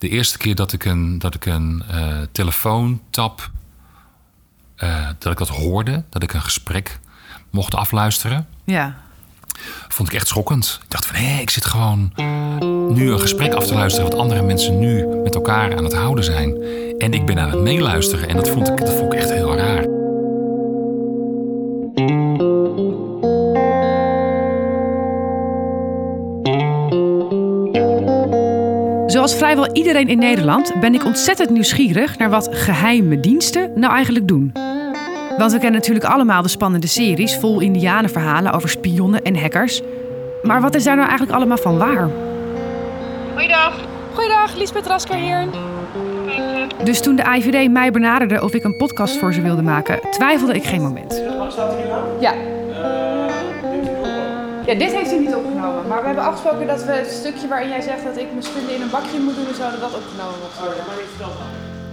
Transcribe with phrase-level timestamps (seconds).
[0.00, 3.50] de eerste keer dat ik een, dat ik een uh, telefoontap,
[4.76, 6.98] uh, dat ik dat hoorde, dat ik een gesprek
[7.50, 8.46] mocht afluisteren.
[8.64, 8.96] Ja.
[9.88, 10.78] Vond ik echt schokkend.
[10.82, 12.12] Ik dacht van, hé, ik zit gewoon
[12.94, 14.10] nu een gesprek af te luisteren...
[14.10, 16.62] wat andere mensen nu met elkaar aan het houden zijn.
[16.98, 18.28] En ik ben aan het meeluisteren.
[18.28, 19.99] En dat vond ik, dat vond ik echt heel raar.
[29.20, 34.28] Zoals vrijwel iedereen in Nederland ben ik ontzettend nieuwsgierig naar wat geheime diensten nou eigenlijk
[34.28, 34.52] doen.
[35.38, 39.80] Want we kennen natuurlijk allemaal de spannende series vol indianenverhalen over spionnen en hackers.
[40.42, 42.10] Maar wat is daar nou eigenlijk allemaal van waar?
[43.32, 43.74] Goeiedag.
[44.14, 45.44] Goeiedag, Lisbeth Rasker hier.
[46.84, 50.54] Dus toen de IVD mij benaderde of ik een podcast voor ze wilde maken, twijfelde
[50.54, 51.22] ik geen moment.
[51.38, 52.04] Wat staat er hier nou?
[52.20, 52.59] Ja.
[54.66, 55.86] Ja, dit heeft u niet opgenomen.
[55.88, 58.74] Maar we hebben afgesproken dat we het stukje waarin jij zegt dat ik mijn spullen
[58.74, 60.50] in een bakje moet doen, zouden dat opgenomen wordt.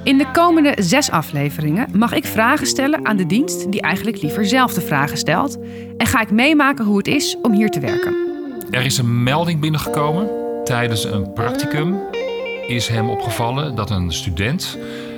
[0.04, 4.46] In de komende zes afleveringen mag ik vragen stellen aan de dienst die eigenlijk liever
[4.46, 5.58] zelf de vragen stelt.
[5.98, 8.16] En ga ik meemaken hoe het is om hier te werken.
[8.72, 10.30] Er is een melding binnengekomen
[10.64, 12.00] tijdens een practicum.
[12.68, 14.78] Is hem opgevallen dat een student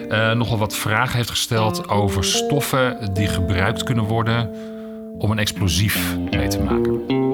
[0.09, 4.49] uh, nogal wat vragen heeft gesteld over stoffen die gebruikt kunnen worden
[5.17, 7.28] om een explosief mee te maken.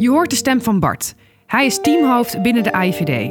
[0.00, 1.14] Je hoort de stem van Bart.
[1.46, 3.30] Hij is teamhoofd binnen de IVD.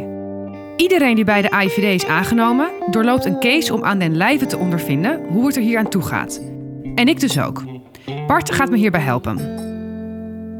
[0.77, 4.57] Iedereen die bij de IVD is aangenomen, doorloopt een case om aan den lijve te
[4.57, 6.41] ondervinden hoe het er hier aan toe gaat.
[6.95, 7.63] En ik dus ook.
[8.27, 9.37] Bart gaat me hierbij helpen.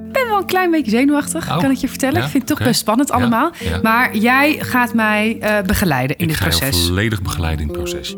[0.08, 2.18] Ik ben wel een klein beetje zenuwachtig, Oh, kan ik je vertellen.
[2.20, 3.52] ja, ik vind het toch best spannend allemaal.
[3.60, 3.80] Ja, ja.
[3.82, 6.86] Maar jij gaat mij eh, begeleiden in ik dit ga je proces.
[6.88, 8.16] volledig begeleiden in het proces.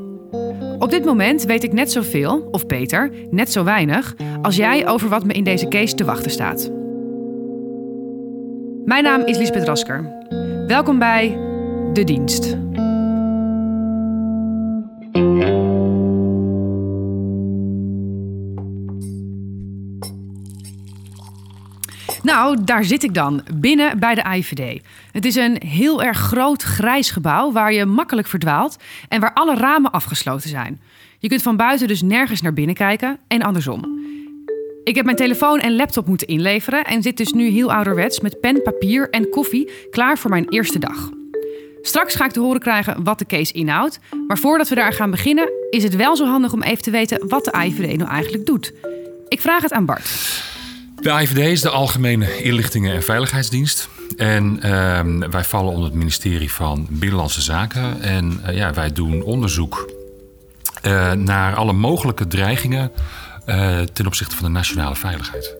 [0.79, 5.09] Op dit moment weet ik net zoveel, of beter, net zo weinig, als jij over
[5.09, 6.71] wat me in deze case te wachten staat.
[8.85, 10.13] Mijn naam is Lisbeth Rasker.
[10.67, 11.37] Welkom bij
[11.93, 12.57] De Dienst.
[22.23, 24.81] Nou, daar zit ik dan, binnen bij de IVD.
[25.11, 28.77] Het is een heel erg groot grijs gebouw waar je makkelijk verdwaalt
[29.09, 30.81] en waar alle ramen afgesloten zijn.
[31.19, 33.99] Je kunt van buiten dus nergens naar binnen kijken en andersom.
[34.83, 38.39] Ik heb mijn telefoon en laptop moeten inleveren en zit dus nu heel ouderwets met
[38.39, 41.09] pen, papier en koffie klaar voor mijn eerste dag.
[41.81, 45.11] Straks ga ik te horen krijgen wat de case inhoudt, maar voordat we daar gaan
[45.11, 48.45] beginnen is het wel zo handig om even te weten wat de IVD nou eigenlijk
[48.45, 48.73] doet.
[49.27, 50.09] Ik vraag het aan Bart.
[50.95, 53.89] De IVD is de Algemene Inlichtingen en Veiligheidsdienst.
[54.17, 58.01] En ehm, wij vallen onder het ministerie van Binnenlandse Zaken.
[58.01, 59.89] En eh, ja, wij doen onderzoek
[60.81, 62.91] eh, naar alle mogelijke dreigingen
[63.45, 65.59] eh, ten opzichte van de nationale veiligheid.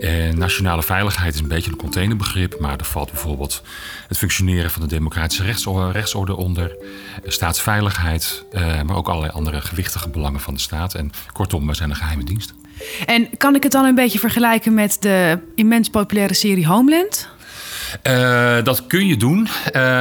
[0.00, 3.62] En nationale veiligheid is een beetje een containerbegrip, maar er valt bijvoorbeeld
[4.08, 5.44] het functioneren van de democratische
[5.92, 10.94] rechtsorde, onder, eh, staatsveiligheid, eh, maar ook allerlei andere gewichtige belangen van de staat.
[10.94, 12.54] En kortom, we zijn een geheime dienst.
[13.06, 17.28] En kan ik het dan een beetje vergelijken met de immens populaire serie Homeland?
[18.64, 19.48] Dat kun je doen.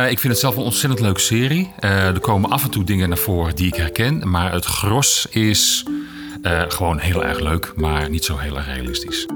[0.10, 1.72] Ik vind het zelf een ontzettend leuke serie.
[1.80, 4.30] Er komen af en toe dingen naar voren die ik herken.
[4.30, 5.86] Maar het gros is
[6.46, 9.28] eh, gewoon heel erg leuk, maar niet zo heel erg realistisch.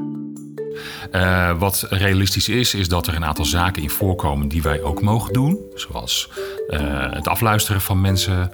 [1.11, 5.01] Eh, wat realistisch is, is dat er een aantal zaken in voorkomen die wij ook
[5.01, 5.59] mogen doen.
[5.73, 6.29] Zoals
[6.67, 6.79] eh,
[7.11, 8.51] het afluisteren van mensen,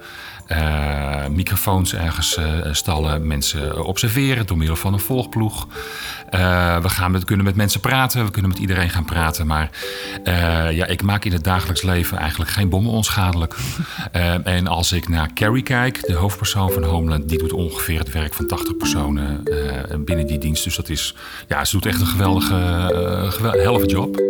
[0.47, 5.67] eh, microfoons ergens eh, stallen, mensen observeren door middel van een volgploeg.
[6.29, 9.47] Eh, we gaan met, kunnen met mensen praten, we kunnen met iedereen gaan praten.
[9.47, 9.69] Maar
[10.23, 13.55] eh, ja, ik maak in het dagelijks leven eigenlijk geen bommen onschadelijk.
[14.11, 18.11] Eh, en als ik naar Carrie kijk, de hoofdpersoon van Homeland, die doet ongeveer het
[18.11, 20.63] werk van 80 personen eh, binnen die dienst.
[20.63, 21.15] Dus dat is,
[21.47, 24.21] ja, ze doet echt een geweldige, eh, gewel- helft job.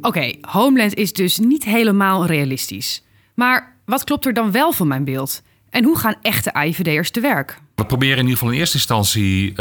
[0.00, 3.02] Oké, Homeland is dus niet helemaal realistisch.
[3.40, 5.42] Maar wat klopt er dan wel van mijn beeld?
[5.70, 7.58] En hoe gaan echte IVD'ers te werk?
[7.74, 9.56] We proberen in ieder geval in eerste instantie eh,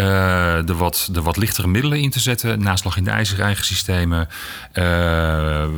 [0.65, 2.63] de, wat, de wat lichtere middelen in te zetten.
[2.63, 4.27] Naslag in de ijzer eigen systemen.
[4.71, 4.83] Eh,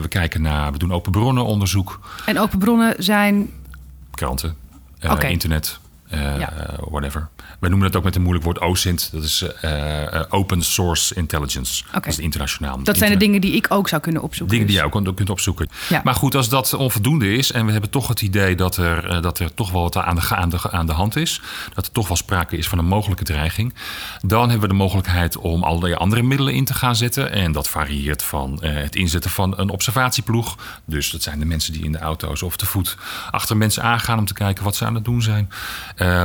[0.02, 2.00] we kijken naar, we doen open bronnen onderzoek.
[2.26, 3.50] En open bronnen zijn.
[4.12, 4.56] Kranten,
[5.10, 5.28] Oké.
[5.28, 5.80] internet,
[6.10, 6.54] Ja.
[6.90, 7.28] whatever.
[7.62, 9.10] We noemen het ook met een moeilijk woord OSINT.
[9.12, 11.84] Dat is eh, eh, Open Source Intelligence.
[11.92, 12.84] Dat is internationaal.
[12.84, 14.48] Dat zijn de dingen die ik ook zou kunnen opzoeken.
[14.58, 14.86] Dingen die dus.
[14.86, 15.70] jij ook kunt- opzoeken.
[15.90, 16.02] Ja.
[16.04, 19.22] Maar goed, als dat onvoldoende is en we hebben toch het idee dat er, eh,
[19.22, 21.42] dat er toch wel wat aan de, aan, de, aan de hand is,
[21.74, 23.74] dat er toch wel sprake is van een mogelijke dreiging,
[24.22, 27.32] dan hebben we de mogelijkheid om allerlei andere middelen in te gaan zetten.
[27.32, 30.56] En dat varieert van het inzetten van een observatieploeg.
[30.86, 32.98] Dus dat zijn de mensen die in de auto's of te voet
[33.32, 35.50] achter mensen aangaan om te kijken wat ze aan het doen zijn.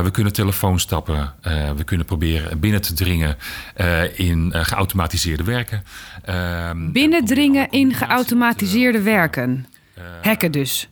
[0.03, 1.26] We kunnen telefoonstappen.
[1.47, 3.37] Uh, we kunnen proberen binnen te dringen
[3.77, 5.83] uh, in geautomatiseerde werken.
[6.23, 9.65] Ehm, Binnendringen in geautomatiseerde werken.
[10.21, 10.89] Hacken dus.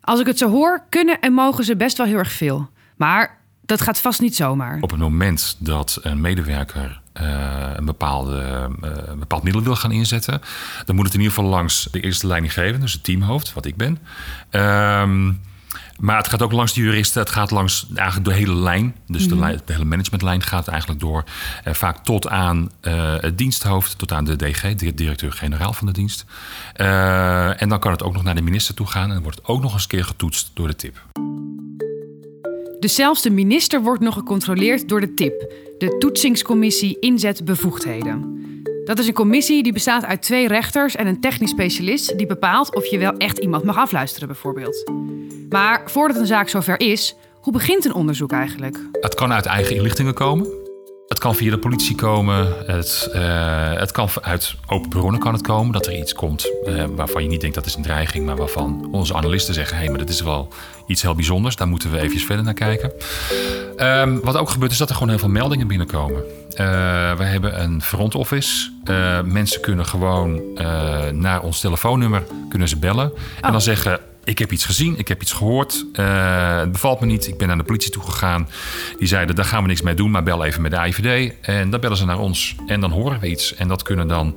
[0.00, 2.70] Als ik het zo hoor, kunnen en mogen ze best wel heel erg veel.
[2.96, 4.78] Maar dat gaat vast niet zomaar.
[4.80, 8.68] Op het moment dat een medewerker een, bepaalde,
[9.06, 10.40] een bepaald middel wil gaan inzetten,
[10.84, 13.76] dan moet het in ieder geval langs de eerste leidinggevende, dus het teamhoofd, wat ik
[13.76, 13.98] ben.
[14.50, 15.32] Ehm,
[16.00, 17.20] maar het gaat ook langs de juristen.
[17.20, 18.96] Het gaat langs eigenlijk de hele lijn.
[19.06, 19.56] Dus de, mhm.
[19.64, 21.24] de, hele managementlijn gaat eigenlijk door.
[21.64, 25.92] Eh, vaak tot aan uh, het diensthoofd, tot aan de DG, de directeur-generaal van de
[25.92, 26.24] dienst.
[26.76, 29.08] Uh, en dan kan het ook nog naar de minister toe gaan.
[29.08, 31.02] En dan wordt het ook nog eens keer getoetst door de TIP.
[32.80, 38.41] Dus zelfs de minister wordt nog gecontroleerd door de TIP, de Toetsingscommissie Inzet Bevoegdheden.
[38.84, 42.74] Dat is een commissie die bestaat uit twee rechters en een technisch specialist die bepaalt
[42.74, 44.90] of je wel echt iemand mag afluisteren, bijvoorbeeld.
[45.48, 48.78] Maar voordat een zaak zover is, hoe begint een onderzoek eigenlijk?
[49.00, 50.61] Het kan uit eigen inlichtingen komen.
[51.08, 52.48] Het kan via de politie komen.
[52.66, 55.72] Het, uh, het kan uit open bronnen kan het komen.
[55.72, 58.26] Dat er iets komt uh, waarvan je niet denkt dat is een dreiging.
[58.26, 59.76] Maar waarvan onze analisten zeggen...
[59.76, 60.48] hé, hey, maar dat is wel
[60.86, 61.56] iets heel bijzonders.
[61.56, 62.92] Daar moeten we even verder naar kijken.
[63.76, 66.22] Um, wat ook gebeurt is dat er gewoon heel veel meldingen binnenkomen.
[66.50, 66.56] Uh,
[67.16, 68.70] we hebben een front office.
[69.24, 70.40] mensen kunnen gewoon
[71.20, 73.12] naar ons telefoonnummer kunnen ze bellen.
[73.14, 73.60] En dan oh.
[73.60, 75.84] zeggen ik heb iets gezien, ik heb iets gehoord.
[75.92, 77.28] Uh, het bevalt me niet.
[77.28, 78.48] Ik ben naar de politie toegegaan.
[78.98, 81.34] Die zeiden, daar gaan we niks mee doen, maar bel even met de IVD.
[81.40, 83.54] En dan bellen ze naar ons en dan horen we iets.
[83.54, 84.34] En dat kunnen dan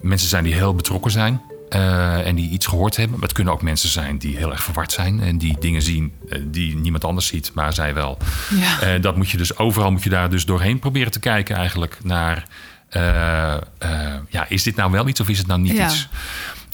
[0.00, 1.42] mensen zijn die heel betrokken zijn.
[1.70, 3.14] Uh, en die iets gehoord hebben.
[3.18, 5.20] Maar het kunnen ook mensen zijn die heel erg verward zijn.
[5.20, 8.18] En die dingen zien uh, die niemand anders ziet, maar zij wel.
[8.80, 8.98] Ja.
[8.98, 12.46] Dat moet je dus overal moet je daar dus doorheen proberen te kijken eigenlijk naar...
[14.28, 15.86] ja, is dit nou wel iets of is het nou niet ja.
[15.86, 16.08] iets?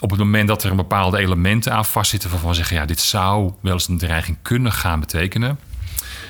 [0.03, 3.01] Op het moment dat er een bepaalde elementen aan vastzitten waarvan we zeggen, ja, dit
[3.01, 5.59] zou wel eens een dreiging kunnen gaan betekenen.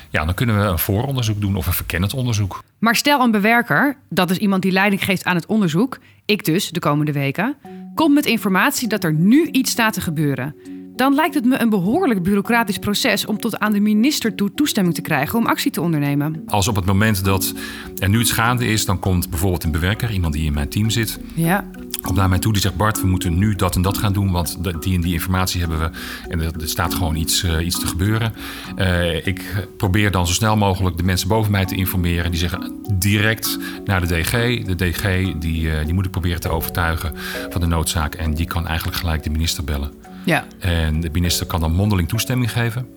[0.09, 2.63] Ja, dan kunnen we een vooronderzoek doen of een verkennend onderzoek.
[2.79, 6.69] Maar stel een bewerker, dat is iemand die leiding geeft aan het onderzoek, ik dus
[6.69, 7.55] de komende weken,
[7.95, 10.55] komt met informatie dat er nu iets staat te gebeuren
[10.95, 14.95] dan lijkt het me een behoorlijk bureaucratisch proces om tot aan de minister toe toestemming
[14.95, 16.43] te krijgen om actie te ondernemen.
[16.45, 17.53] Als op het moment dat
[17.97, 20.89] er nu iets gaande is, dan komt bijvoorbeeld een bewerker, iemand die in mijn team
[20.89, 21.19] zit.
[21.35, 21.65] Ja.
[22.03, 24.31] Komt naar mij toe die zegt: Bart, we moeten nu dat en dat gaan doen,
[24.31, 25.89] want die en die informatie hebben we.
[26.29, 28.33] En er, staat gewoon iets, uh, iets te gebeuren.
[28.75, 32.31] Uh, ik probeer dan zo snel mogelijk de mensen boven mij te informeren.
[32.31, 34.63] Die zeggen direct naar de DG.
[34.65, 37.11] De DG die, uh, die moet ik proberen te overtuigen
[37.49, 38.15] van de noodzaak.
[38.15, 39.91] En die kan eigenlijk gelijk de minister bellen.
[40.25, 40.45] Ja.
[40.59, 42.87] En de minister kan dan mondeling toestemming geven.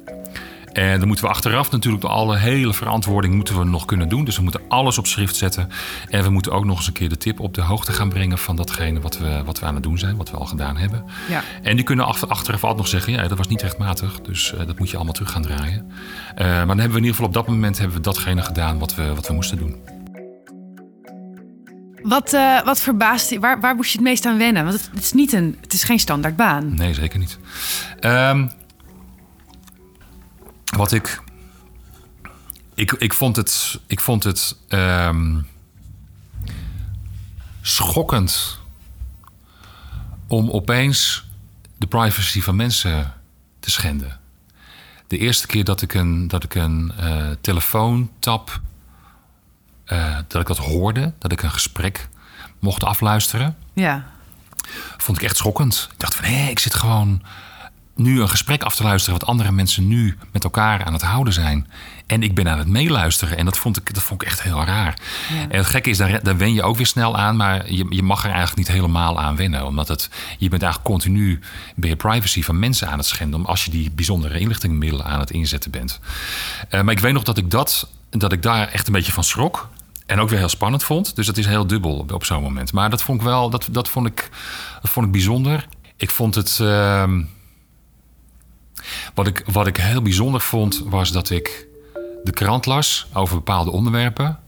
[0.76, 4.25] En dan moeten we achteraf natuurlijk de alle hele verantwoording moeten we nog kunnen doen.
[4.25, 5.69] Dus we moeten alles op schrift zetten.
[6.08, 8.38] En we moeten ook nog eens een keer de tip op de hoogte gaan brengen
[8.38, 11.05] van datgene wat we, wat we aan het doen zijn, wat we al gedaan hebben.
[11.28, 11.43] Ja.
[11.62, 14.20] En die kunnen achteraf altijd nog zeggen, ja, dat was niet rechtmatig.
[14.20, 15.90] Dus uh, dat moet je allemaal terug gaan draaien.
[16.38, 18.78] Uh, maar dan hebben we in ieder geval op dat moment hebben we datgene gedaan
[18.78, 19.76] wat we, wat we moesten doen.
[22.02, 23.40] Wat, uh, wat verbaast je?
[23.40, 24.64] Waar, waar moest je het meest aan wennen?
[24.64, 26.75] Want het, het, is, niet een, het is geen standaard baan.
[26.75, 27.38] Nee, zeker niet.
[28.00, 28.50] Um,
[30.76, 31.23] wat ik.
[32.75, 33.81] Ik, ik vond het.
[33.87, 34.56] Ik vond het.
[34.69, 35.46] Um,
[37.62, 38.58] schokkend.
[40.26, 41.26] om opeens
[41.76, 43.12] de privacy van mensen
[43.61, 44.20] te schenden.
[45.06, 48.61] De eerste keer dat ik een, dat ik een uh, telefoontap
[49.87, 52.08] uh, dat ik dat hoorde, dat ik een gesprek
[52.58, 53.56] mocht afluisteren.
[53.73, 54.06] Ja.
[54.96, 55.88] Vond ik echt schokkend.
[55.93, 57.23] Ik dacht van hé, ik zit gewoon
[57.97, 61.33] nu een gesprek af te luisteren wat andere mensen nu met elkaar aan het houden
[61.33, 61.67] zijn.
[62.07, 63.38] En ik ben aan het meeluisteren.
[63.38, 64.99] En dat vond ik, dat vond ik echt heel raar.
[65.35, 65.41] Ja.
[65.49, 67.37] En het gekke is, daar, daar wen je ook weer snel aan.
[67.37, 69.67] Maar je, je mag er eigenlijk niet helemaal aan wennen.
[69.67, 71.41] Omdat het, je bent eigenlijk continu
[71.75, 73.47] bij je privacy van mensen aan het schenden.
[73.47, 76.00] Als je die bijzondere inlichtingenmiddelen aan het inzetten bent.
[76.71, 79.25] Uh, maar ik weet nog dat ik, dat, dat ik daar echt een beetje van
[79.25, 79.69] schrok.
[80.07, 81.17] En ook weer heel spannend vond.
[81.17, 82.73] Dus dat is heel dubbel op, op zo'n moment.
[82.73, 84.31] Maar dat vond ik wel, dat, dat, vond ik,
[84.83, 85.67] dat vond ik bijzonder.
[85.97, 86.59] Ik vond het.
[86.62, 87.05] Uh,
[89.14, 91.66] wat, ik, wat ik heel bijzonder vond, was dat ik
[92.25, 94.38] de krant las over bepaalde onderwerpen.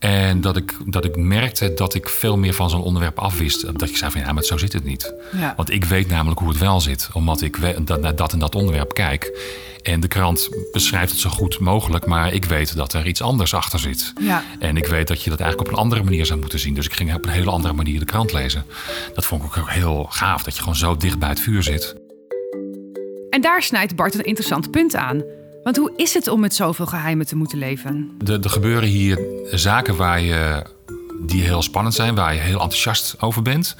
[0.00, 3.78] En dat ik, dat ik merkte dat ik veel meer van zo'n onderwerp afwist.
[3.78, 5.14] Dat je zei van ja, maar zo zit het niet.
[5.32, 5.54] Ja.
[5.56, 7.08] Want ik weet namelijk hoe het wel zit.
[7.12, 9.38] Omdat ik dat, naar dat en dat onderwerp kijk.
[9.82, 12.06] En de krant beschrijft het zo goed mogelijk.
[12.06, 14.12] Maar ik weet dat er iets anders achter zit.
[14.20, 14.44] Ja.
[14.58, 16.74] En ik weet dat je dat eigenlijk op een andere manier zou moeten zien.
[16.74, 18.64] Dus ik ging op een hele andere manier de krant lezen.
[19.14, 20.42] Dat vond ik ook heel gaaf.
[20.42, 21.99] Dat je gewoon zo dicht bij het vuur zit.
[23.30, 25.22] En daar snijdt Bart een interessant punt aan.
[25.62, 28.10] Want hoe is het om met zoveel geheimen te moeten leven?
[28.26, 29.18] Er, er gebeuren hier
[29.50, 30.66] zaken waar je,
[31.26, 33.76] die heel spannend zijn, waar je heel enthousiast over bent.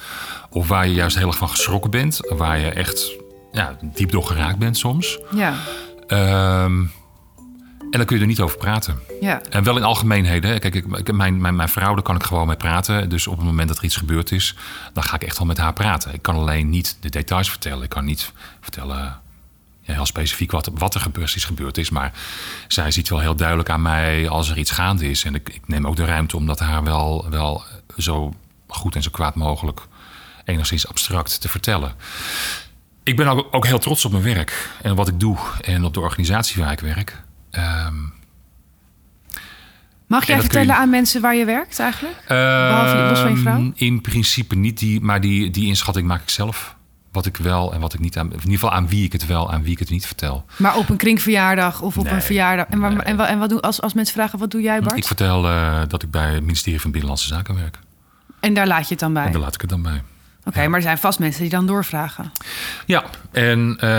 [0.49, 2.19] Of waar je juist heel erg van geschrokken bent.
[2.29, 3.11] Waar je echt
[3.51, 5.19] ja, diep door geraakt bent soms.
[5.35, 5.53] Ja.
[6.63, 6.91] Um,
[7.91, 8.99] En dan kun je er niet over praten.
[9.21, 9.41] Ja.
[9.49, 10.59] En wel in algemeenheden.
[10.59, 13.09] Kijk, ik, mijn, mijn, mijn vrouw, daar kan ik gewoon mee praten.
[13.09, 14.55] Dus op het moment dat er iets gebeurd is,
[14.93, 16.13] dan ga ik echt wel met haar praten.
[16.13, 17.83] Ik kan alleen niet de details vertellen.
[17.83, 18.31] Ik kan niet
[18.61, 19.19] vertellen
[19.93, 21.89] heel specifiek wat, wat er precies gebeurd is.
[21.89, 22.11] Maar
[22.67, 25.23] zij ziet wel heel duidelijk aan mij als er iets gaande is.
[25.23, 27.63] En ik, ik neem ook de ruimte om dat haar wel, wel
[27.97, 28.33] zo
[28.67, 29.81] goed en zo kwaad mogelijk
[30.45, 31.93] enigszins abstract te vertellen.
[33.03, 35.93] Ik ben ook, ook heel trots op mijn werk en wat ik doe en op
[35.93, 37.21] de organisatie waar ik werk.
[37.51, 37.95] Ehm,
[40.07, 42.23] Mag jij kun je- vertellen aan mensen waar je werkt eigenlijk?
[42.27, 43.71] Behalve je- los van je vrouw?
[43.75, 46.75] In principe niet, die, maar die, die inschatting maak ik zelf.
[47.11, 48.25] Wat ik wel en wat ik niet aan.
[48.25, 50.45] In ieder geval aan wie ik het wel, aan wie ik het niet vertel.
[50.57, 52.65] Maar op een kringverjaardag of op Nee, een verjaardag.
[52.69, 53.01] En, waar, nee.
[53.01, 54.97] en, en wat doen, als, als mensen vragen, wat doe jij Bart?
[54.97, 57.79] Ik vertel eh, dat ik bij het ministerie van Binnenlandse Zaken werk.
[58.39, 59.21] En daar laat je het dan bij?
[59.21, 60.67] En Oké, daar laat ik het dan bij.
[60.67, 62.31] maar er zijn vast mensen die dan doorvragen.
[62.85, 63.89] Ja, en eh,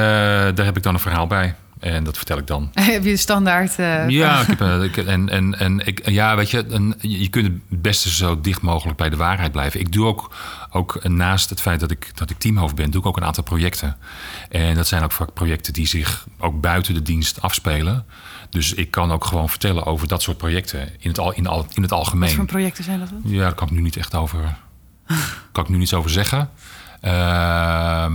[0.55, 1.55] daar heb ik dan een verhaal bij.
[1.83, 2.71] En dat vertel ik dan.
[2.81, 3.79] Heb je de standaard...
[3.79, 7.29] eh, Ja, ik heb, eh, ik- en, en, en ik, ja, weet je, een, je
[7.29, 9.81] kunt het beste zo dicht mogelijk bij de waarheid blijven.
[9.81, 10.35] Ik doe ook,
[10.71, 13.43] ook naast het feit dat ik, dat ik teamhoofd ben, doe ik ook een aantal
[13.43, 13.97] projecten.
[14.49, 18.05] En dat zijn ook vaak projecten die zich ook buiten de dienst afspelen.
[18.51, 21.59] Dus ik kan ook gewoon vertellen over dat soort projecten in het, al, in, al,
[21.59, 22.47] in het Wat voor algemeen.
[22.47, 23.21] projecten zijn dat dan?
[23.25, 24.57] Ja, daar kan ik nu niet echt over,
[25.53, 26.51] kan ik nu niets over zeggen.
[27.01, 28.15] Ehm,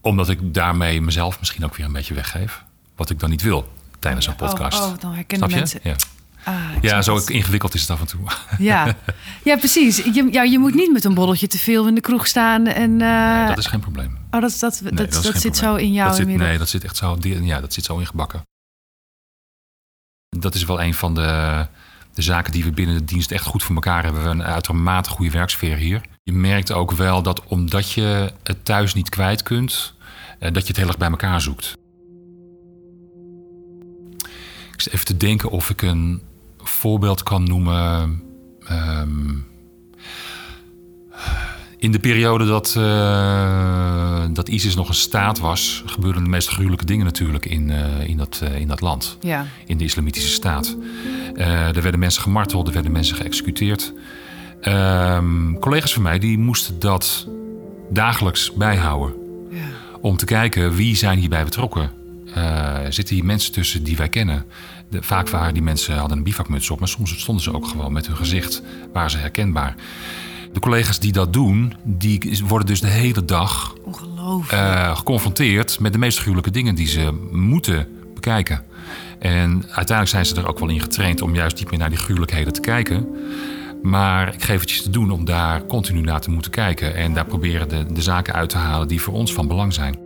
[0.00, 2.64] omdat ik daarmee mezelf misschien ook weer een beetje weggeef.
[2.96, 4.80] Wat ik dan niet wil tijdens een podcast.
[4.80, 5.56] Oh, oh, dan herkennen Snap je?
[5.56, 5.80] mensen.
[5.82, 5.96] Ja,
[6.44, 7.30] Ah, ja zo het.
[7.30, 8.20] ingewikkeld is het af en toe.
[8.58, 8.94] Ja.
[9.44, 9.96] ja, precies.
[9.96, 12.66] Je, ja, je moet niet met een borreltje te veel in de kroeg staan.
[12.66, 14.18] En, eh, Nee, dat is geen probleem.
[14.30, 15.54] Oh, dat, dat, Nee, dat, dat, zit probleem.
[15.54, 16.48] zo in jou dat zit, inmiddels.
[16.50, 18.42] Nee, dat zit echt zo, ja, dat zit zo ingebakken.
[20.28, 21.66] Dat is wel een van de,
[22.14, 24.20] de zaken die we binnen de dienst echt goed voor elkaar hebben.
[24.20, 26.00] We hebben een uitermate goede werksfeer hier.
[26.22, 29.94] Je merkt ook wel dat omdat je het thuis niet kwijt kunt,
[30.38, 31.78] eh, dat je het heel erg bij elkaar zoekt.
[34.72, 36.22] Ik zit even te denken of ik een
[36.58, 38.22] voorbeeld kan noemen.
[38.66, 39.36] Ehm,
[41.80, 46.84] in de periode dat, eh, dat ISIS nog een staat was, gebeurden de meest gruwelijke
[46.84, 49.16] dingen natuurlijk in, eh, in, dat, eh, in dat land.
[49.20, 49.46] Ja.
[49.66, 50.76] In de islamitische staat.
[51.36, 53.92] Er werden mensen gemarteld, er werden mensen geëxecuteerd.
[54.60, 57.28] Ehm, collega's van mij die moesten dat
[57.90, 59.14] dagelijks bijhouden.
[59.50, 59.58] ja.
[60.00, 61.90] Om te kijken wie zijn hierbij betrokken.
[62.88, 64.44] Zitten hier mensen tussen die wij kennen?
[64.88, 67.92] De, vaak waren die mensen hadden een bivakmuts op, maar soms stonden ze ook gewoon
[67.92, 69.74] met hun gezicht, waren ze herkenbaar.
[70.52, 74.62] De collega's die dat doen, die worden dus de hele dag Ongelooflijk.
[74.62, 78.64] eh, geconfronteerd met de meest gruwelijke dingen die ze moeten bekijken.
[79.18, 81.98] En uiteindelijk zijn ze er ook wel in getraind om juist niet meer naar die
[81.98, 83.08] gruwelijkheden te kijken.
[83.82, 86.94] Maar ik geef het je te doen om daar continu naar te moeten kijken.
[86.94, 89.98] En daar proberen de, de zaken uit te halen die voor ons van belang zijn.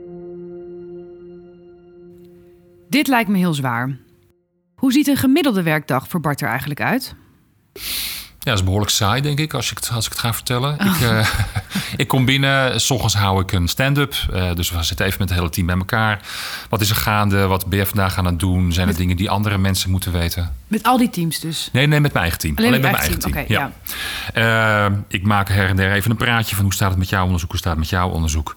[2.88, 3.98] Dit lijkt me heel zwaar.
[4.74, 7.14] Hoe ziet een gemiddelde werkdag voor Bart er eigenlijk uit?
[8.44, 10.72] Ja, dat is behoorlijk saai, denk ik, als ik het, als ik het ga vertellen.
[10.74, 11.28] Ik, eh,
[11.96, 14.14] ik kom binnen, s ochtends hou ik een stand-up.
[14.32, 16.20] Eh, dus we zitten even met het hele team bij elkaar.
[16.68, 17.46] Wat is er gaande?
[17.46, 18.72] Wat ben je vandaag aan het doen?
[18.72, 20.52] Zijn er dingen die andere mensen moeten weten?
[20.74, 21.68] Met al die teams dus.
[21.72, 22.56] Nee, nee, met mijn eigen team.
[22.56, 23.44] Alleen met met mijn eigen team.
[23.48, 23.72] ja.
[24.34, 27.24] Eh, ik maak her en der even een praatje van hoe staat het met jouw
[27.24, 28.54] onderzoek, hoe staat het met jouw onderzoek.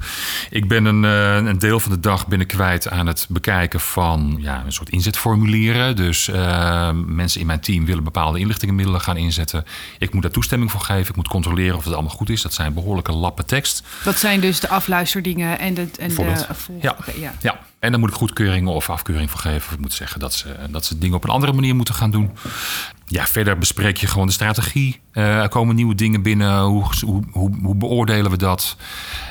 [0.50, 4.38] Ik ben een, eh, een deel van de dag binnen kwijt aan het bekijken van
[4.40, 5.96] ja, een soort inzetformulieren.
[5.96, 9.66] Dus eh, mensen in mijn team willen bepaalde inlichtingenmiddelen gaan inzetten.
[9.98, 11.10] Ik moet daar toestemming voor geven.
[11.10, 12.42] Ik moet controleren of het allemaal goed is.
[12.42, 13.84] Dat zijn behoorlijke lappen tekst.
[14.04, 16.46] Dat zijn dus de afluisterdingen en de, en de
[16.82, 16.96] Ja.
[17.16, 17.34] ja.
[17.42, 19.68] Ja, en dan moet ik goedkeuringen of afkeuring voor geven.
[19.68, 22.12] Of ik moet zeggen dat ze, dat ze dingen op een andere manier moeten gaan
[22.12, 22.32] doen.
[23.06, 25.00] Ja, verder bespreek je gewoon de strategie.
[25.12, 26.62] Eh, er komen nieuwe dingen binnen.
[26.62, 28.78] Hoe, hoe, hoe, hoe beoordelen we dat?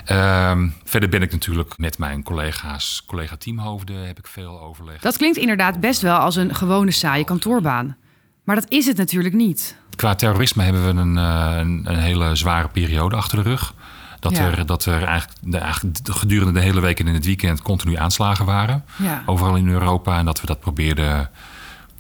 [0.04, 5.00] Ehm, verder ben ik natuurlijk met mijn collega's, collega-teamhoofden, heb ik veel overleg.
[5.00, 7.96] Dat klinkt inderdaad best wel als een gewone saaie kantoorbaan.
[8.44, 9.76] Maar dat is het natuurlijk niet.
[9.96, 13.74] Qua terrorisme hebben we een, eh, een, een hele zware periode achter de rug.
[14.20, 14.50] Dat, Ja.
[14.50, 17.96] er, dat er eigenlijk, de, eigenlijk gedurende de hele week en in het weekend continu
[17.96, 18.84] aanslagen waren.
[18.96, 19.22] Ja.
[19.26, 20.18] Overal in Europa.
[20.18, 21.30] En dat we dat probeerden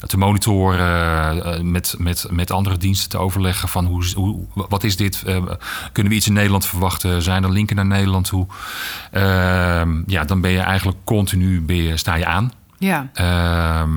[0.06, 1.44] te monitoren.
[1.44, 3.68] eh, met, met, met andere diensten te overleggen.
[3.68, 5.22] Van hoe, hoe, wat is dit?
[5.26, 5.42] Eh,
[5.92, 7.22] kunnen we iets in Nederland verwachten?
[7.22, 8.46] Zijn er linken naar Nederland toe?
[9.10, 12.52] Ehm, ja, dan ben je eigenlijk continu ben je, sta je aan.
[12.78, 13.08] Ja.
[13.14, 13.90] Ehm,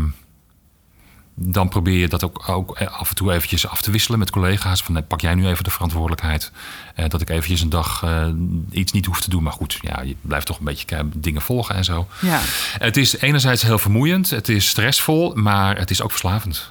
[1.41, 4.81] dan probeer je dat ook, ook af en toe eventjes af te wisselen met collega's.
[4.81, 6.51] Van, nee, pak jij nu even de verantwoordelijkheid.
[6.95, 8.27] Eh, dat ik eventjes een dag eh,
[8.71, 9.43] iets niet hoef te doen.
[9.43, 12.07] Maar goed, ja, je blijft toch een beetje dingen volgen en zo.
[12.21, 12.39] Ja.
[12.79, 14.29] Het is enerzijds heel vermoeiend.
[14.29, 16.69] Het is stressvol, maar het is ook verslavend.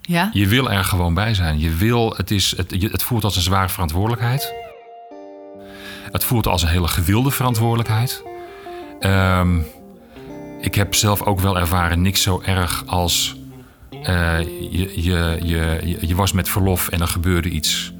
[0.00, 0.30] Ja?
[0.32, 1.58] Je wil er gewoon bij zijn.
[1.58, 4.54] Je wil, het, is, het, het voelt als een zware verantwoordelijkheid.
[6.12, 8.22] Het voelt als een hele gewilde verantwoordelijkheid.
[9.00, 9.58] Ehm,
[10.60, 13.36] ik heb zelf ook wel ervaren niks zo erg als
[14.04, 14.38] eh,
[14.70, 17.92] je, je, je, je was met verlof en er gebeurde iets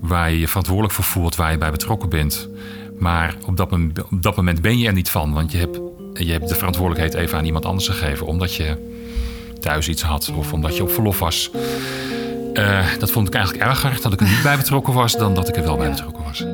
[0.00, 2.48] waar je je verantwoordelijk voor voelt, waar je bij betrokken bent.
[2.98, 5.80] Maar op dat, moment, op dat moment ben je er niet van, want je hebt,
[6.12, 8.76] je hebt de verantwoordelijkheid even aan iemand anders gegeven, omdat je
[9.60, 11.50] thuis iets had of omdat je op verlof was.
[12.54, 15.48] Eh, dat vond ik eigenlijk erger dat ik er niet bij betrokken was dan dat
[15.48, 16.44] ik er wel bij betrokken was.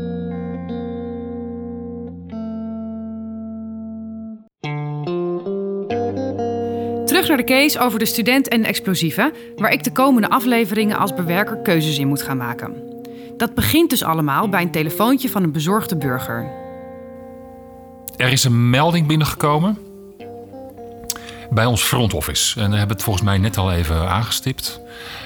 [7.27, 10.99] Terug naar de case over de student en de explosieven, waar ik de komende afleveringen
[10.99, 12.75] als bewerker keuzes in moet gaan maken.
[13.37, 16.51] Dat begint dus allemaal bij een telefoontje van een bezorgde burger.
[18.17, 19.79] Er is een melding binnengekomen
[21.51, 22.61] bij ons front office.
[22.61, 24.81] En we hebben het volgens mij net al even aangestipt.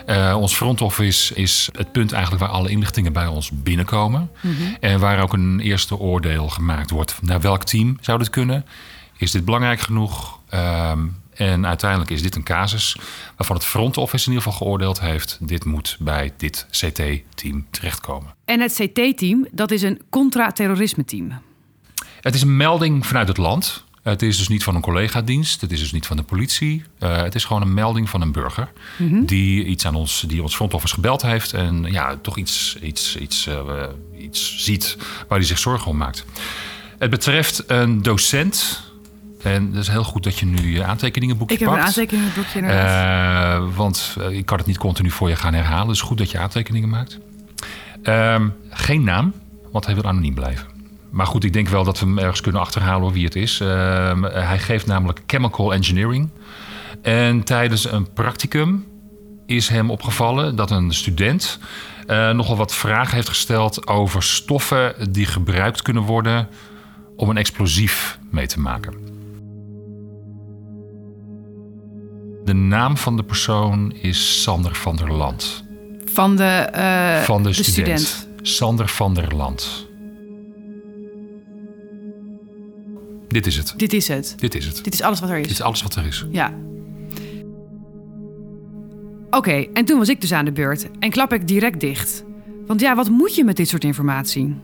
[0.06, 4.30] Uh, ons front office is het punt eigenlijk waar alle inlichtingen bij ons binnenkomen.
[4.80, 7.18] En waar ook een eerste oordeel gemaakt wordt.
[7.22, 8.66] Naar welk team zou dit kunnen?
[9.16, 10.38] Is dit belangrijk genoeg?
[10.48, 10.98] Ehm,
[11.40, 12.96] en uiteindelijk is dit een casus
[13.36, 15.38] waarvan het front office in ieder geval geoordeeld heeft.
[15.40, 18.34] Dit moet bij dit CT-team terechtkomen.
[18.44, 21.32] En het CT-team, dat is een contra-terrorisme-team.
[22.20, 23.84] Het is een melding vanuit het land.
[24.02, 26.82] Het is dus niet van een collega-dienst, het is dus niet van de politie.
[26.98, 28.72] Uh, het is gewoon een melding van een burger
[29.22, 33.16] die iets aan ons, die ons front office gebeld heeft en ja, toch iets, iets,
[33.16, 33.84] iets, uh,
[34.18, 34.96] iets ziet
[35.28, 36.24] waar hij zich zorgen om maakt.
[36.98, 38.88] Het betreft een docent.
[39.42, 41.80] En het is heel goed dat je nu je aantekeningenboekje Ik heb pakt.
[41.80, 43.60] een aantekeningenboekje inderdaad.
[43.62, 45.88] Uh, want ik kan het niet continu voor je gaan herhalen.
[45.88, 47.18] Dus goed dat je aantekeningen maakt.
[48.02, 49.32] Ehm, geen naam,
[49.72, 50.66] want hij wil anoniem blijven.
[51.10, 53.60] Maar goed, ik denk wel dat we hem ergens kunnen achterhalen wie het is.
[53.60, 53.68] Uh,
[54.22, 56.28] hij geeft namelijk chemical engineering.
[57.02, 58.86] En tijdens een practicum
[59.46, 61.58] is hem opgevallen dat een student
[62.06, 66.48] uh, nogal wat vragen heeft gesteld over stoffen die gebruikt kunnen worden
[67.16, 69.09] om een explosief mee te maken.
[72.50, 75.64] De naam van de persoon is Sander van der Land.
[76.04, 78.00] Van de, uh, van de, de student.
[78.00, 78.48] student.
[78.48, 79.88] Sander van der Land.
[83.28, 83.74] Dit is het.
[83.76, 84.34] Dit is het.
[84.38, 84.84] Dit is het.
[84.84, 85.42] Dit is alles wat er is.
[85.42, 86.26] Dit is alles wat er is.
[86.30, 86.54] Ja.
[89.26, 92.24] Oké, okay, en toen was ik dus aan de beurt en klap ik direct dicht.
[92.66, 94.56] Want ja, wat moet je met dit soort informatie?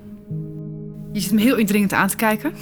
[1.16, 2.52] Je zit me heel indringend aan te kijken.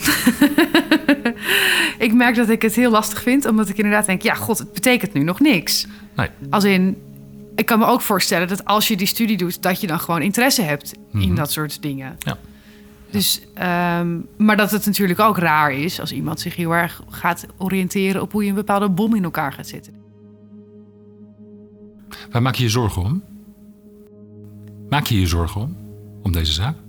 [2.07, 4.73] ik merk dat ik het heel lastig vind, omdat ik inderdaad denk: ja, god, het
[4.73, 5.87] betekent nu nog niks.
[6.17, 6.29] Nee.
[6.51, 6.97] Als in,
[7.55, 10.23] ik kan me ook voorstellen dat als je die studie doet, dat je dan gewoon
[10.23, 11.21] interesse hebt mm -hmm.
[11.21, 12.17] in dat soort dingen.
[12.19, 12.39] Ja.
[13.11, 13.41] Dus,
[13.99, 18.23] um, maar dat het natuurlijk ook raar is als iemand zich heel erg gaat oriënteren
[18.23, 19.95] op hoe je een bepaalde bom in elkaar gaat zetten.
[22.31, 23.23] Waar maak je je zorgen om?
[24.89, 25.77] Maak je je zorgen om?
[26.23, 26.84] Om deze zaak?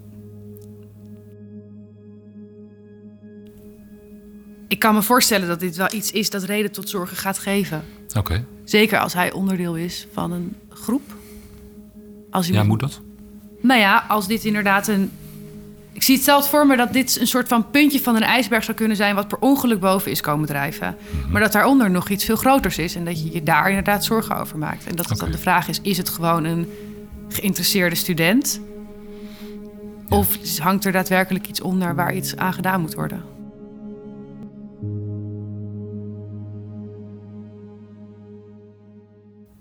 [4.67, 7.83] Ik kan me voorstellen dat dit wel iets is dat reden tot zorgen gaat geven.
[8.07, 8.17] Oké.
[8.17, 8.45] Okay.
[8.63, 11.15] Zeker als hij onderdeel is van een groep.
[12.29, 13.01] Als ja, moet dat?
[13.61, 15.11] Nou ja, als dit inderdaad een.
[15.91, 18.63] Ik zie het zelfs voor me dat dit een soort van puntje van een ijsberg
[18.63, 19.15] zou kunnen zijn.
[19.15, 20.97] wat per ongeluk boven is komen drijven.
[20.99, 21.31] Mm -hmm.
[21.31, 22.95] Maar dat daaronder nog iets veel groters is.
[22.95, 24.85] En dat je je daar inderdaad zorgen over maakt.
[24.85, 25.17] En dat okay.
[25.17, 26.67] dan de vraag is: is het gewoon een
[27.29, 28.61] geïnteresseerde student?
[30.09, 30.17] Ja.
[30.17, 33.34] Of hangt er daadwerkelijk iets onder waar iets aan gedaan moet worden?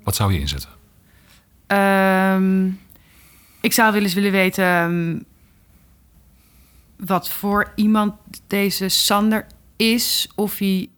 [0.04, 0.70] Wat zou je inzetten?
[1.66, 2.80] Um,
[3.60, 5.24] ik zou wel eens willen weten um,
[6.96, 8.14] wat voor iemand
[8.46, 10.28] deze Sander is.
[10.34, 10.88] Of hij.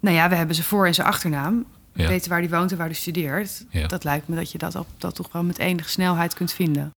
[0.00, 1.66] Nou ja, we hebben zijn voor- en zijn achternaam.
[1.92, 2.08] We ja.
[2.08, 3.64] weten waar hij woont en waar hij studeert.
[3.70, 3.86] Ja.
[3.86, 6.90] Dat lijkt me dat je dat, op, dat toch wel met enige snelheid kunt vinden.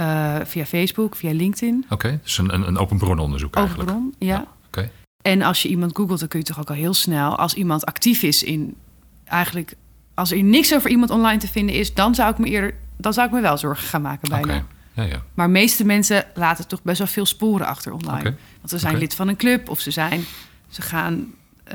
[0.00, 1.82] Uh, via Facebook, via LinkedIn.
[1.84, 3.90] Oké, okay, dus een, een, open brononderzoek eigenlijk.
[3.90, 4.34] Open bron, ja.
[4.36, 4.90] ja okay.
[5.22, 7.36] En als je iemand googelt, dan kun je toch ook al heel snel...
[7.36, 8.76] als iemand actief is in
[9.24, 9.74] eigenlijk
[10.16, 13.12] als er niks over iemand online te vinden is, dan zou ik me eerder, dan
[13.12, 14.44] zou ik me wel zorgen gaan maken bijna.
[14.44, 14.64] Okay.
[14.92, 15.22] Ja, ja.
[15.34, 18.18] Maar de meeste mensen laten toch best wel veel sporen achter online.
[18.18, 18.36] Okay.
[18.56, 19.04] Want ze zijn okay.
[19.04, 20.24] lid van een club of ze zijn,
[20.68, 21.34] ze gaan,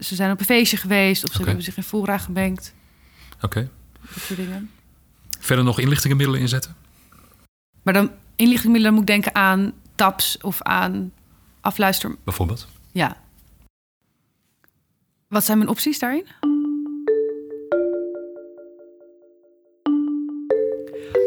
[0.00, 2.74] ze zijn op een feestje geweest of ze hebben zich in fora gebankt.
[3.34, 3.44] Oké.
[3.44, 3.68] Okay.
[4.14, 4.70] Dat soort dingen.
[5.38, 6.76] Verder nog inlichtingenmiddelen inzetten?
[7.82, 11.12] Maar dan inlichtingenmiddelen moet ik denken aan taps of aan
[11.60, 12.16] afluister.
[12.24, 12.68] Bijvoorbeeld?
[12.92, 13.16] Ja.
[15.28, 16.26] Wat zijn mijn opties daarin?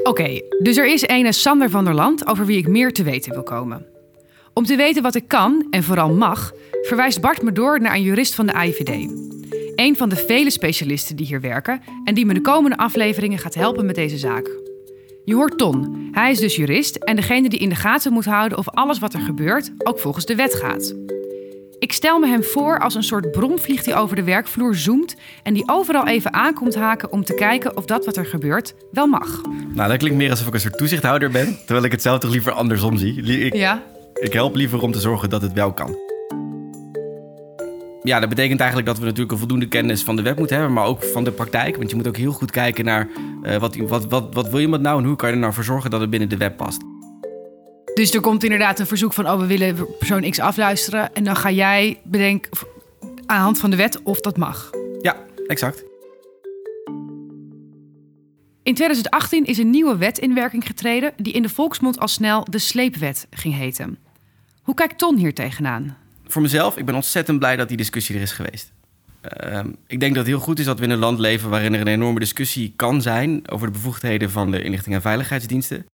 [0.08, 3.34] Oké, dus er is ene Sander van der Land over wie ik meer te weten
[3.34, 3.86] wil komen.
[4.54, 8.02] Om te weten wat ik kan en vooral mag, verwijst Bart me door naar een
[8.02, 8.90] jurist van de AIVD.
[9.76, 13.54] Een van de vele specialisten die hier werken en die me de komende afleveringen gaat
[13.54, 14.50] helpen met deze zaak.
[15.24, 16.08] Je hoort Ton.
[16.12, 19.14] Hij is dus jurist en degene die in de gaten moet houden of alles wat
[19.14, 20.96] er gebeurt ook volgens de wet gaat.
[21.80, 25.54] Ik stel me hem voor als een soort bromvlieg die over de werkvloer zoomt en
[25.54, 29.42] die overal even aankomt haken om te kijken of dat wat er gebeurt wel mag.
[29.74, 31.58] Nou, dat klinkt meer alsof ik een soort toezichthouder ben.
[31.58, 33.22] Terwijl ik het zelf toch liever andersom zie.
[33.22, 33.84] Ik, Ja,
[34.14, 35.98] ik help liever om te zorgen dat het wel kan.
[38.04, 40.74] Ja, dat betekent eigenlijk dat we natuurlijk een voldoende kennis van de wet moeten hebben,
[40.74, 41.78] maar ook van de praktijk.
[41.78, 43.08] Want je moet ook heel goed kijken naar
[43.44, 45.64] eh, wat, wat, wat, wat wil iemand nou en hoe kan je er nou voor
[45.64, 46.82] zorgen dat het binnen de wet past.
[47.96, 51.14] Dus er komt inderdaad een verzoek van, oh we willen persoon X afluisteren.
[51.14, 52.52] En dan ga jij bedenken
[53.26, 54.70] aan de hand van de wet of dat mag.
[55.02, 55.84] Ja, exact.
[58.64, 62.46] In 2018 is een nieuwe wet in werking getreden die in de volksmond al snel
[62.50, 63.98] de sleepwet ging heten.
[64.62, 65.98] Hoe kijkt Ton hier tegenaan?
[66.28, 68.72] Voor mezelf, ik ben ontzettend blij dat die discussie er is geweest.
[69.22, 71.74] Ehm, ik denk dat het heel goed is dat we in een land leven waarin
[71.74, 75.86] er een enorme discussie kan zijn over de bevoegdheden van de inlichting en veiligheidsdiensten.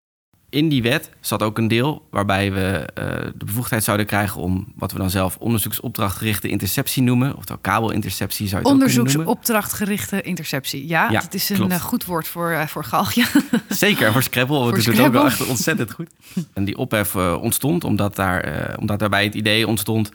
[0.51, 4.71] In die wet zat ook een deel waarbij we eh, de bevoegdheid zouden krijgen om
[4.75, 8.97] wat we dan zelf onderzoeksopdrachtgerichte interceptie noemen, oftewel kabelinterceptie zou je het noemen.
[8.97, 10.87] Onderzoeksopdrachtgerichte interceptie.
[10.87, 11.71] Ja, Ja, het is een klopt.
[11.71, 13.25] eh, goed woord voor, eh, voor galgje.
[13.69, 16.09] Zeker, voor Scrabble, want het het ook wel echt ontzettend goed.
[16.53, 20.11] En die ophef ontstond omdat, daar, omdat daarbij het idee ontstond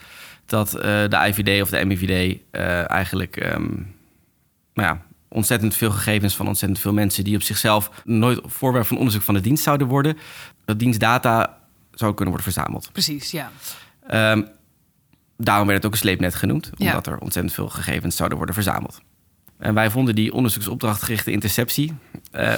[0.46, 2.38] dat de IVD of de MIVD
[2.86, 3.62] eigenlijk ehm,
[4.74, 5.05] nou ja,
[5.36, 9.34] ontzettend veel gegevens van ontzettend veel mensen die op zichzelf nooit voorwerp van onderzoek van
[9.34, 10.16] de dienst zouden worden,
[10.64, 11.58] dat dienstdata
[11.92, 12.88] zou kunnen worden verzameld.
[12.92, 13.50] Precies, ja.
[14.06, 14.42] Ehm,
[15.36, 16.86] daarom werd het ook een sleepnet genoemd, Ja.
[16.86, 19.00] omdat er ontzettend veel gegevens zouden worden verzameld.
[19.58, 21.94] En wij vonden die onderzoeksopdrachtgerichte interceptie
[22.30, 22.54] eh,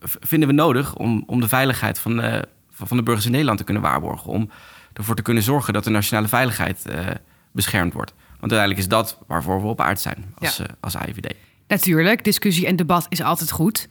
[0.00, 3.58] vinden we nodig om, om de veiligheid van, eh, van van de burgers in Nederland
[3.58, 4.30] te kunnen waarborgen.
[4.30, 4.50] Om
[4.92, 7.06] ervoor te kunnen zorgen dat de nationale veiligheid eh,
[7.52, 8.12] beschermd wordt.
[8.28, 10.66] Want uiteindelijk is dat waarvoor we op aard zijn als, Ja.
[10.80, 11.34] als AIVD.
[11.68, 13.88] Natuurlijk, discussie en debat is altijd goed.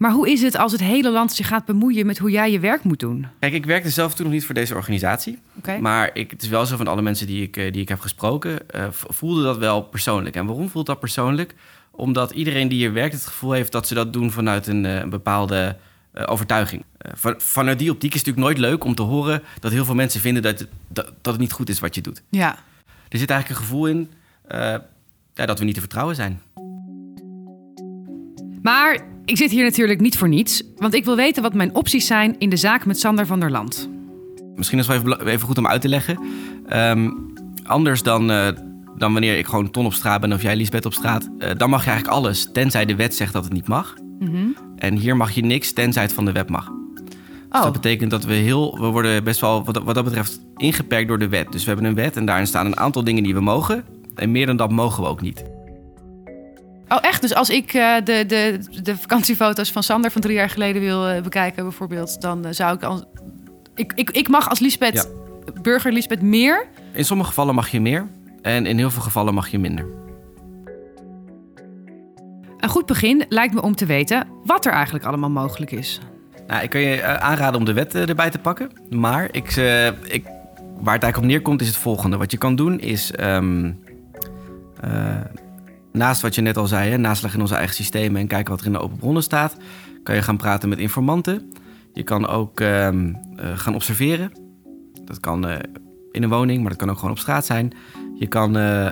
[0.00, 2.58] Maar hoe is het als het hele land zich gaat bemoeien met hoe jij je
[2.58, 3.26] werk moet doen?
[3.38, 5.38] Kijk, ik werkte zelf toen nog niet voor deze organisatie.
[5.80, 8.00] Maar ik, het is wel zo van alle mensen die ik, eh, die ik heb
[8.00, 10.36] gesproken, eh, voelde dat wel persoonlijk.
[10.36, 11.54] En waarom voelt dat persoonlijk?
[11.90, 14.94] Omdat iedereen die hier werkt het gevoel heeft dat ze dat doen vanuit een, eh,
[14.94, 15.76] een bepaalde
[16.26, 16.84] overtuiging.
[16.98, 19.94] Van, vanuit die optiek is het natuurlijk nooit leuk om te horen dat heel veel
[19.94, 22.22] mensen vinden dat het, dat, dat het niet goed is wat je doet.
[22.28, 22.58] Ja.
[23.08, 24.10] Er zit eigenlijk een gevoel in
[25.34, 26.40] ja, dat we niet te vertrouwen zijn.
[28.62, 32.06] Maar ik zit hier natuurlijk niet voor niets, want ik wil weten wat mijn opties
[32.06, 33.90] zijn in de zaak met Sander van der Land.
[34.54, 36.18] Misschien is het wel even, goed om uit te leggen.
[36.66, 37.10] Ehm,
[37.64, 38.48] anders dan, eh,
[38.96, 41.28] dan wanneer ik gewoon Ton op straat ben of jij Lisbeth op straat.
[41.38, 43.94] eh, dan mag je eigenlijk alles, tenzij de wet zegt dat het niet mag.
[44.76, 46.64] En hier mag je niks, tenzij het van de wet mag.
[46.94, 50.40] Dus Oh, dat betekent dat we heel, we worden best wel wat, wat dat betreft
[50.56, 51.52] ingeperkt door de wet.
[51.52, 53.84] Dus we hebben een wet en daarin staan een aantal dingen die we mogen.
[54.14, 55.44] En meer dan dat mogen we ook niet.
[56.90, 57.20] Oh echt?
[57.20, 61.08] Dus als ik eh, de, de, de vakantiefoto's van Sander van drie jaar geleden wil
[61.08, 63.04] eh, bekijken bijvoorbeeld, dan eh, zou ik al...
[63.74, 65.10] Ik, ik, ik mag als Lisbeth,
[65.62, 66.66] burger Lisbeth meer.
[66.92, 68.06] In sommige gevallen mag je meer
[68.42, 69.86] en in heel veel gevallen mag je minder.
[72.58, 76.00] Een goed begin lijkt me om te weten wat er eigenlijk allemaal mogelijk is.
[76.46, 78.70] Nou, ik kan je aanraden om de wet erbij te pakken.
[78.90, 79.56] Maar ik,
[80.04, 80.24] ik,
[80.80, 82.16] waar het eigenlijk op neerkomt is het volgende.
[82.16, 83.12] Wat je kan doen is...
[83.12, 83.70] ehm,
[84.80, 85.20] eh,
[85.92, 88.20] naast wat je net al zei, hè, naslag in onze eigen systemen...
[88.20, 89.56] en kijken wat er in de open bronnen staat...
[90.02, 91.52] kan je gaan praten met informanten.
[91.92, 94.32] Je kan ook ehm, eh, gaan observeren.
[95.04, 95.58] Dat kan eh,
[96.12, 97.72] in een woning, maar dat kan ook gewoon op straat zijn.
[98.18, 98.84] Je kan eh,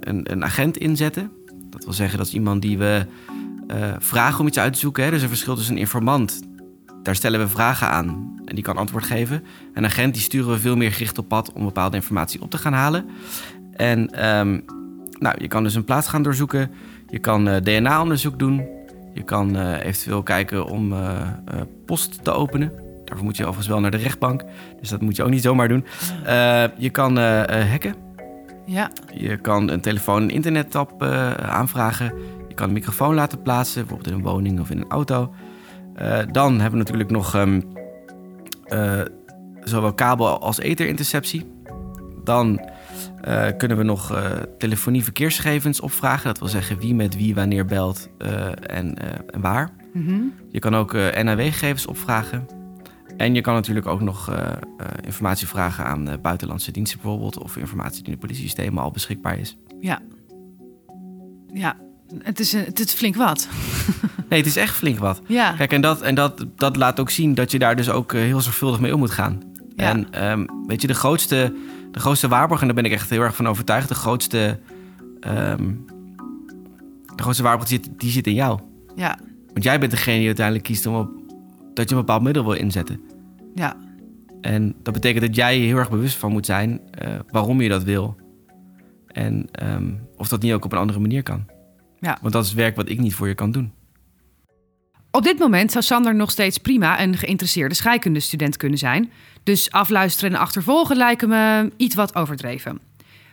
[0.00, 1.30] een, een agent inzetten.
[1.70, 3.06] Dat wil zeggen, dat is iemand die we
[3.98, 5.04] vragen om iets uit te zoeken.
[5.04, 5.12] Hè.
[5.12, 6.42] Is een verschil tussen een informant
[7.04, 9.44] daar stellen we vragen aan en die kan antwoord geven.
[9.72, 12.58] Een agent die sturen we veel meer gericht op pad om bepaalde informatie op te
[12.58, 13.06] gaan halen.
[13.72, 14.60] En ehm,
[15.18, 16.70] nou, je kan dus een plaats gaan doorzoeken.
[17.08, 18.66] Je kan eh, DNA-onderzoek doen.
[19.14, 21.30] Je kan eh, eventueel kijken om eh,
[21.86, 22.72] post te openen.
[23.04, 24.42] Daarvoor moet je overigens wel naar de rechtbank.
[24.80, 25.84] Dus dat moet je ook niet zomaar doen.
[26.78, 27.94] Je kan hacken.
[28.66, 28.90] Ja.
[29.14, 31.02] Je kan een telefoon- en internettap
[31.42, 32.12] aanvragen.
[32.48, 35.34] Je kan een microfoon laten plaatsen, bijvoorbeeld in een woning of in een auto.
[36.32, 37.60] Dan hebben we natuurlijk nog ehm,
[38.64, 39.00] eh,
[39.64, 41.52] zowel kabel- als etherinterceptie.
[42.24, 42.60] Dan
[43.20, 46.24] eh, kunnen we nog eh, telefonie-verkeersgegevens opvragen.
[46.24, 48.98] Dat wil zeggen wie met wie wanneer belt eh, en,
[49.30, 49.70] en waar.
[49.92, 50.14] Mhm.
[50.50, 52.46] Je kan ook NAW-gegevens opvragen.
[53.16, 54.32] En je kan natuurlijk ook nog
[55.04, 57.38] informatie vragen aan buitenlandse diensten bijvoorbeeld...
[57.38, 59.56] of informatie die in de politiesystemen al beschikbaar is.
[59.80, 60.00] Ja.
[61.52, 61.76] Ja.
[62.18, 63.48] Het is, een- het is flink wat.
[64.28, 65.20] Nee, het is echt flink wat.
[65.26, 65.52] Ja.
[65.52, 68.40] Kijk, en dat, en dat, dat laat ook zien dat je daar dus ook heel
[68.40, 69.42] zorgvuldig mee om moet gaan.
[69.76, 69.88] Ja.
[69.90, 71.54] En ehm, weet je, de grootste,
[71.94, 73.88] de grootste waarborg, en daar ben ik echt heel erg van overtuigd...
[73.88, 74.60] de grootste,
[75.20, 75.72] ehm,
[77.14, 78.60] de grootste waarborg die zit, die zit in jou.
[78.94, 79.18] Ja.
[79.52, 81.10] Want jij bent degene die uiteindelijk kiest om op,
[81.74, 83.00] dat je een bepaald middel wil inzetten.
[83.54, 83.76] Ja.
[84.40, 87.68] En dat betekent dat jij je heel erg bewust van moet zijn eh, waarom je
[87.68, 88.16] dat wil
[89.06, 91.46] En ehm, of dat niet ook op een andere manier kan.
[92.00, 92.18] Ja.
[92.20, 93.72] Want dat is werk wat ik niet voor je kan doen.
[95.14, 99.10] Op dit moment zou Sander nog steeds prima een geïnteresseerde scheikundestudent kunnen zijn.
[99.42, 102.80] Dus afluisteren en achtervolgen lijken me iets wat overdreven.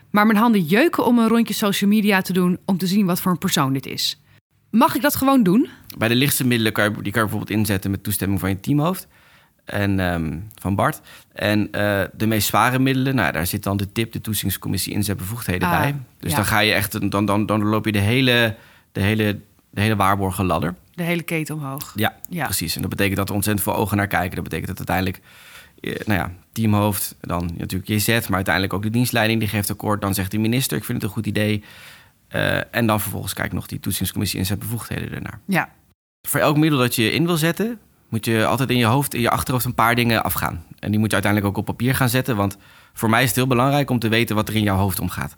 [0.10, 3.22] Maar mijn handen jeuken om een rondje social media te doen om te zien wat
[3.22, 4.22] voor een persoon dit is.
[4.70, 5.70] Mag ik dat gewoon doen?
[5.98, 8.60] Bij de lichtste middelen kan je, die kan je bijvoorbeeld inzetten met toestemming van je
[8.60, 9.08] teamhoofd.
[9.66, 11.02] En ehm, van Bart.
[11.34, 15.68] En eh, de meest zware middelen, nou, daar zit dan de tip, de toetsingscommissie inzetbevoegdheden
[15.68, 15.96] Ah, bij.
[16.20, 16.36] Dus ja.
[16.36, 18.56] dan ga je echt, dan, dan, dan loop je de hele,
[18.92, 19.40] de hele,
[19.70, 20.76] de hele waarborgen ladder.
[21.02, 21.92] De hele keten omhoog.
[21.96, 22.46] Ja, Ja.
[22.46, 22.76] precies.
[22.76, 24.36] En dat betekent dat er ontzettend veel ogen naar kijken.
[24.36, 25.20] Dat betekent dat uiteindelijk,
[25.80, 30.02] eh, nou ja, teamhoofd, dan natuurlijk JZ, maar uiteindelijk ook de dienstleiding die geeft akkoord.
[30.02, 31.64] Dan zegt de minister, ik vind het een goed idee.
[32.28, 35.40] Eh, en dan vervolgens kijkt nog die toetsingscommissie inzetbevoegdheden ernaar.
[35.46, 35.70] Ja,
[36.28, 39.22] Voor elk middel dat je in wil zetten, moet je altijd in je hoofd, in
[39.22, 40.64] je achterhoofd een paar dingen afgaan.
[40.80, 42.36] En die moet je uiteindelijk ook op papier gaan zetten.
[42.36, 42.58] Want
[42.94, 45.38] voor mij is het heel belangrijk om te weten wat er in jouw hoofd omgaat.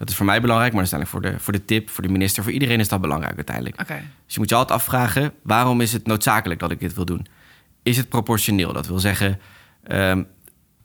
[0.00, 2.42] Dat is voor mij belangrijk, maar uiteindelijk voor de, voor de tip, voor de minister,
[2.42, 3.80] voor iedereen is dat belangrijk uiteindelijk.
[3.80, 4.02] oké.
[4.24, 7.26] Dus je moet je altijd afvragen, waarom is het noodzakelijk dat ik dit wil doen?
[7.82, 8.72] Is het proportioneel?
[8.72, 9.40] Dat wil zeggen,
[9.82, 10.22] ehm,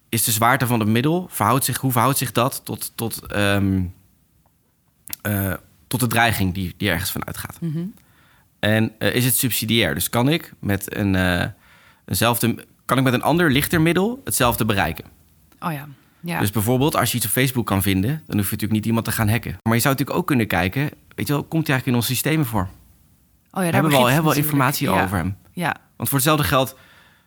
[0.10, 3.84] is de zwaarte van het middel, verhoudt zich, hoe verhoudt zich dat tot, tot, ehm,
[5.21, 5.54] eh,
[5.88, 7.58] tot de dreiging die, die ergens van uitgaat?
[7.62, 7.86] Mhm.
[8.60, 9.93] En eh, is het subsidiair?
[9.93, 11.45] Dus kan ik met een, eh,
[12.06, 15.06] eenzelfde, kan ik met een ander lichter middel hetzelfde bereiken?
[15.60, 15.88] Oh ja.
[16.25, 16.39] Ja.
[16.39, 19.05] Dus bijvoorbeeld, als je iets op Facebook kan vinden, dan hoef je natuurlijk niet iemand
[19.05, 19.57] te gaan hacken.
[19.63, 22.07] Maar je zou natuurlijk ook kunnen kijken, weet je wel, komt hij eigenlijk in onze
[22.07, 22.61] systemen voor?
[22.61, 25.35] oh ja, daar hebben we al begint hebben we het al informatie over hem?
[25.51, 25.75] Ja.
[25.95, 26.77] Want voor hetzelfde geld,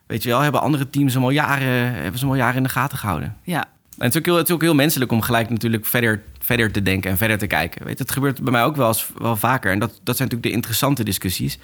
[0.06, 2.62] weet je wel, hebben andere teams hem al jaren, hebben ze hem al jaren in
[2.62, 3.36] de gaten gehouden.
[3.42, 3.68] ja.
[3.98, 6.72] En het is ook heel, het is ook heel menselijk om gelijk natuurlijk verder, verder
[6.72, 7.84] te denken en verder te kijken.
[7.84, 9.72] Weet, je, het gebeurt bij mij ook wel, eens, wel vaker.
[9.72, 11.58] En dat, dat zijn natuurlijk de interessante discussies.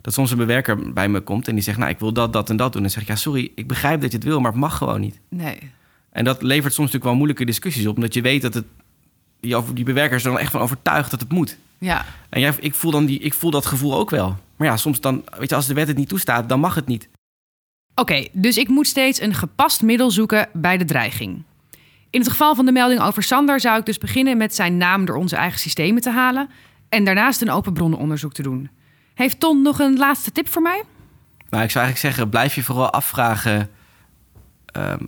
[0.00, 2.50] Dat soms een bewerker bij me komt en die zegt, nou, ik wil dat, dat
[2.50, 2.76] en dat doen.
[2.76, 4.76] En dan zeg ik, ja, sorry, ik begrijp dat je het wil, maar het mag
[4.76, 5.20] gewoon niet.
[5.28, 5.58] Nee.
[6.18, 8.64] En dat levert soms natuurlijk wel moeilijke discussies op, omdat je weet dat het,
[9.40, 11.58] die, over- die bewerker is er dan echt van overtuigd dat het moet.
[11.78, 12.04] Ja.
[12.28, 14.36] En jij, ik, voel dan die, ik voel dat gevoel ook wel.
[14.56, 16.86] Maar ja, soms dan, weet je, als de wet het niet toestaat, dan mag het
[16.86, 17.08] niet.
[17.94, 21.42] Oké, dus ik moet steeds een gepast middel zoeken bij de dreiging.
[22.10, 25.04] In het geval van de melding over Sander zou ik dus beginnen met zijn naam
[25.04, 26.48] door onze eigen systemen te halen
[26.88, 28.70] en daarnaast een open bronnenonderzoek te doen.
[29.14, 30.82] Heeft Ton nog een laatste tip voor mij?
[31.50, 33.70] Nou, ik zou eigenlijk zeggen, blijf je vooral afvragen
[34.66, 35.04] ehm,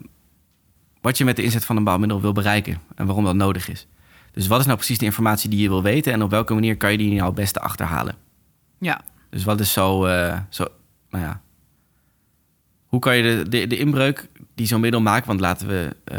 [1.00, 3.86] wat je met de inzet van een bouwmiddel wil bereiken en waarom dat nodig is.
[4.32, 6.76] Dus wat is nou precies de informatie die je wil weten en op welke manier
[6.76, 8.14] kan je die nou het beste achterhalen?
[8.78, 9.00] Ja.
[9.30, 10.66] Dus wat is zo, eh, zo
[11.10, 11.40] nou ja,
[12.86, 16.18] hoe kan je de, de, de inbreuk die zo'n middel maakt, want laten we, eh,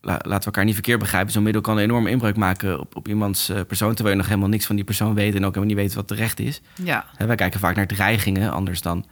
[0.00, 2.96] la- laten we elkaar niet verkeerd begrijpen, zo'n middel kan een enorme inbreek maken op,
[2.96, 5.54] op iemands eh, persoon, terwijl je nog helemaal niks van die persoon weet en ook
[5.54, 6.60] helemaal niet weet wat terecht is.
[6.82, 7.04] Ja.
[7.16, 9.06] Hè, wij kijken vaak naar dreigingen, anders dan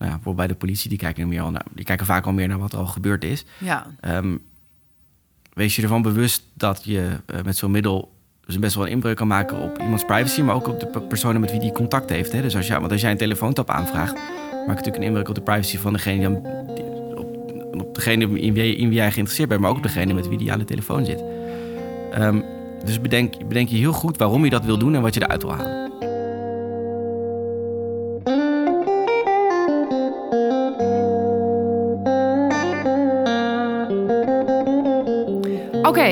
[0.00, 0.88] nou ja, bijvoorbeeld bij de politie.
[0.88, 3.24] Die kijken, meer al naar, die kijken vaak al meer naar wat er al gebeurd
[3.24, 3.44] is.
[3.58, 3.86] Ja.
[4.00, 4.36] Ehm,
[5.52, 8.12] wees je ervan bewust dat je eh, met zo'n middel
[8.46, 11.00] dus best wel een inbreuk kan maken op iemands privacy, maar ook op de pe-
[11.00, 12.32] personen met wie die contact heeft.
[12.32, 12.42] Hè?
[12.42, 14.22] Dus als, jij, want als jij een telefoontap aanvraagt, maak
[14.60, 17.36] je natuurlijk een inbreuk op de privacy van degene, die aan- die- op,
[17.80, 20.38] op degene in wie, in wie jij geïnteresseerd bent, maar ook op degene met wie
[20.38, 21.24] die aan de telefoon zit.
[22.12, 22.40] Ehm,
[22.84, 25.42] dus bedenk, bedenk je heel goed waarom je dat wil doen en wat je eruit
[25.42, 25.89] wil halen.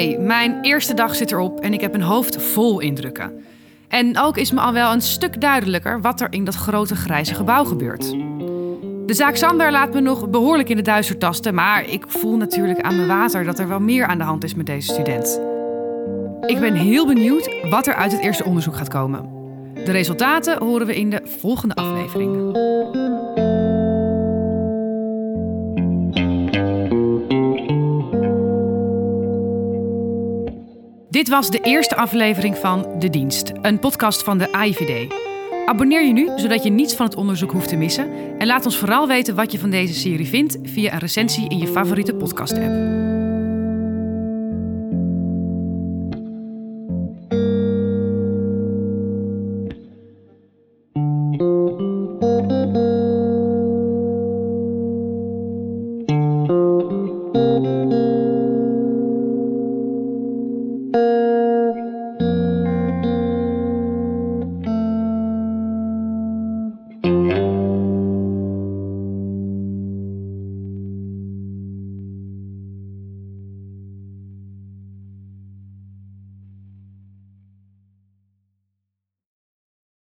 [0.06, 3.44] Mijn eerste dag zit erop en ik heb een hoofd vol indrukken.
[3.88, 7.34] En ook is me al wel een stuk duidelijker wat er in dat grote grijze
[7.34, 8.10] gebouw gebeurt.
[9.06, 12.80] De zaak Sander laat me nog behoorlijk in de duister tasten, maar ik voel natuurlijk
[12.80, 15.40] aan mijn water dat er wel meer aan de hand is met deze student.
[16.46, 19.36] Ik ben heel benieuwd wat er uit het eerste onderzoek gaat komen.
[19.74, 22.56] De resultaten horen we in de volgende aflevering.
[31.18, 35.12] Dit was de eerste aflevering van De Dienst, een podcast van de AIVD.
[35.66, 38.38] Abonneer je nu, zodat je niets van het onderzoek hoeft te missen.
[38.38, 41.58] En laat ons vooral weten wat je van deze serie vindt via een recensie in
[41.58, 43.07] je favoriete podcast-app.